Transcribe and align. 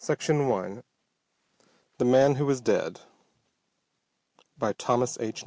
Chicago. 0.03 0.83
The 1.99 2.05
Man 2.05 2.33
Who 2.33 2.47
Was 2.47 2.59
Dead 2.59 3.01
_By 4.59 4.73
Thomas 4.75 5.15
H. 5.21 5.39